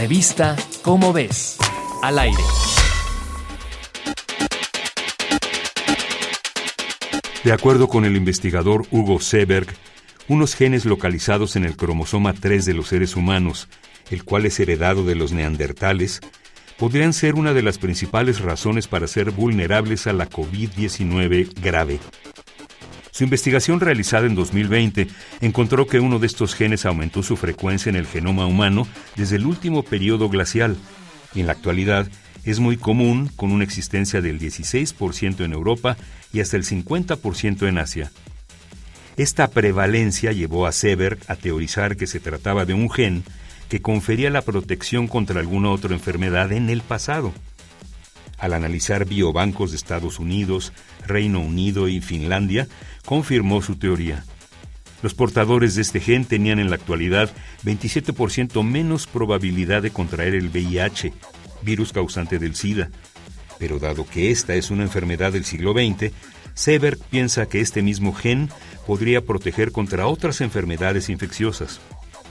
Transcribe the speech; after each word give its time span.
Revista 0.00 0.56
Cómo 0.80 1.12
ves. 1.12 1.58
Al 2.02 2.18
aire. 2.18 2.42
De 7.44 7.52
acuerdo 7.52 7.86
con 7.86 8.06
el 8.06 8.16
investigador 8.16 8.86
Hugo 8.90 9.20
Seberg, 9.20 9.66
unos 10.26 10.54
genes 10.54 10.86
localizados 10.86 11.54
en 11.56 11.66
el 11.66 11.76
cromosoma 11.76 12.32
3 12.32 12.64
de 12.64 12.72
los 12.72 12.88
seres 12.88 13.14
humanos, 13.14 13.68
el 14.10 14.24
cual 14.24 14.46
es 14.46 14.58
heredado 14.58 15.04
de 15.04 15.16
los 15.16 15.32
neandertales, 15.32 16.20
podrían 16.78 17.12
ser 17.12 17.34
una 17.34 17.52
de 17.52 17.60
las 17.60 17.76
principales 17.76 18.40
razones 18.40 18.88
para 18.88 19.06
ser 19.06 19.32
vulnerables 19.32 20.06
a 20.06 20.14
la 20.14 20.30
COVID-19 20.30 21.60
grave. 21.60 22.00
Su 23.20 23.24
investigación 23.24 23.80
realizada 23.80 24.26
en 24.26 24.34
2020 24.34 25.06
encontró 25.42 25.86
que 25.86 26.00
uno 26.00 26.18
de 26.18 26.26
estos 26.26 26.54
genes 26.54 26.86
aumentó 26.86 27.22
su 27.22 27.36
frecuencia 27.36 27.90
en 27.90 27.96
el 27.96 28.06
genoma 28.06 28.46
humano 28.46 28.88
desde 29.14 29.36
el 29.36 29.44
último 29.44 29.82
periodo 29.82 30.30
glacial 30.30 30.78
y 31.34 31.40
en 31.40 31.46
la 31.46 31.52
actualidad 31.52 32.08
es 32.44 32.60
muy 32.60 32.78
común 32.78 33.30
con 33.36 33.52
una 33.52 33.62
existencia 33.62 34.22
del 34.22 34.40
16% 34.40 35.44
en 35.44 35.52
Europa 35.52 35.98
y 36.32 36.40
hasta 36.40 36.56
el 36.56 36.64
50% 36.64 37.68
en 37.68 37.76
Asia. 37.76 38.10
Esta 39.18 39.48
prevalencia 39.48 40.32
llevó 40.32 40.66
a 40.66 40.72
Seberg 40.72 41.18
a 41.28 41.36
teorizar 41.36 41.98
que 41.98 42.06
se 42.06 42.20
trataba 42.20 42.64
de 42.64 42.72
un 42.72 42.88
gen 42.88 43.22
que 43.68 43.82
confería 43.82 44.30
la 44.30 44.40
protección 44.40 45.08
contra 45.08 45.40
alguna 45.40 45.68
otra 45.68 45.92
enfermedad 45.92 46.52
en 46.52 46.70
el 46.70 46.80
pasado. 46.80 47.34
Al 48.40 48.54
analizar 48.54 49.04
biobancos 49.04 49.70
de 49.70 49.76
Estados 49.76 50.18
Unidos, 50.18 50.72
Reino 51.06 51.40
Unido 51.40 51.88
y 51.88 52.00
Finlandia, 52.00 52.66
confirmó 53.04 53.60
su 53.60 53.76
teoría. 53.76 54.24
Los 55.02 55.14
portadores 55.14 55.74
de 55.74 55.82
este 55.82 56.00
gen 56.00 56.24
tenían 56.24 56.58
en 56.58 56.70
la 56.70 56.76
actualidad 56.76 57.30
27% 57.64 58.62
menos 58.62 59.06
probabilidad 59.06 59.82
de 59.82 59.90
contraer 59.90 60.34
el 60.34 60.48
VIH, 60.48 61.12
virus 61.62 61.92
causante 61.92 62.38
del 62.38 62.54
SIDA. 62.54 62.90
Pero 63.58 63.78
dado 63.78 64.06
que 64.06 64.30
esta 64.30 64.54
es 64.54 64.70
una 64.70 64.82
enfermedad 64.82 65.32
del 65.32 65.44
siglo 65.44 65.72
XX, 65.72 66.12
Seberg 66.54 66.98
piensa 67.10 67.46
que 67.46 67.60
este 67.60 67.82
mismo 67.82 68.14
gen 68.14 68.50
podría 68.86 69.22
proteger 69.22 69.70
contra 69.70 70.06
otras 70.06 70.40
enfermedades 70.40 71.08
infecciosas. 71.08 71.80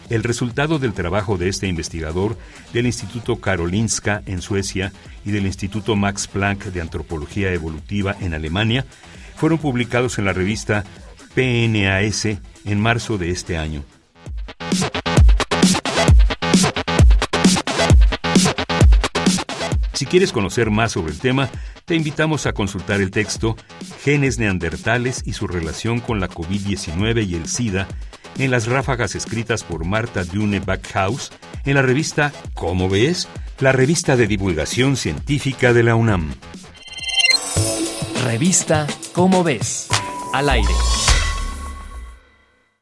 El 0.10 0.24
resultado 0.24 0.80
del 0.80 0.94
trabajo 0.94 1.38
de 1.38 1.50
este 1.50 1.68
investigador 1.68 2.36
del 2.74 2.88
Instituto 2.88 3.40
Karolinska 3.40 4.24
en 4.26 4.42
Suecia 4.42 4.92
y 5.24 5.32
del 5.32 5.46
Instituto 5.46 5.96
Max 5.96 6.28
Planck 6.28 6.66
de 6.66 6.82
Antropología 6.82 7.54
Evolutiva 7.54 8.16
en 8.20 8.34
Alemania 8.34 8.86
fueron 9.36 9.60
publicados 9.60 10.18
en 10.18 10.26
la 10.26 10.34
revista 10.34 10.84
PNAS 11.36 12.26
en 12.26 12.80
marzo 12.80 13.20
de 13.20 13.30
este 13.30 13.58
año. 13.58 13.84
Si 19.94 20.06
quieres 20.06 20.32
conocer 20.32 20.72
más 20.72 20.94
sobre 20.94 21.12
el 21.12 21.20
tema, 21.20 21.50
te 21.86 21.94
invitamos 21.94 22.46
a 22.48 22.54
consultar 22.54 23.00
el 23.02 23.12
texto 23.12 23.58
Genes 24.02 24.40
neandertales 24.40 25.22
y 25.26 25.34
su 25.34 25.46
relación 25.46 26.00
con 26.00 26.20
la 26.20 26.30
COVID-19 26.30 27.28
y 27.28 27.36
el 27.36 27.48
SIDA 27.48 27.88
en 28.40 28.52
las 28.52 28.68
ráfagas 28.68 29.16
escritas 29.16 29.64
por 29.64 29.86
Marta 29.86 30.24
Dune 30.24 30.60
Backhaus 30.60 31.32
en 31.66 31.76
la 31.76 31.82
revista 31.82 32.32
¿Cómo 32.54 32.90
ves? 32.90 33.28
La 33.60 33.72
revista 33.72 34.16
de 34.16 34.28
divulgación 34.28 34.96
científica 34.96 35.74
de 35.74 35.84
la 35.84 35.96
UNAM. 35.96 36.34
Revista 38.24 38.88
¿Cómo 39.14 39.44
ves? 39.44 39.90
Al 40.34 40.50
aire. 40.50 40.74